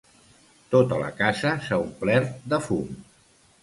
Tota 0.75 0.99
la 1.03 1.11
casa 1.21 1.53
s'ha 1.69 1.81
omplert 1.87 2.37
de 2.55 2.65
fum. 2.69 3.03